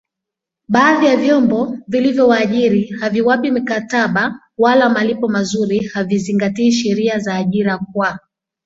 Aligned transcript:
baadhi 0.67 1.05
ya 1.05 1.17
vyombo 1.17 1.77
vilivyowaajiri 1.87 2.89
haviwapi 2.99 3.51
mikataba 3.51 4.39
wala 4.57 4.89
malipo 4.89 5.27
mazuri 5.27 5.87
havizingatii 5.93 6.71
sheria 6.71 7.19
za 7.19 7.35
ajira 7.35 7.77
kwa 7.77 8.19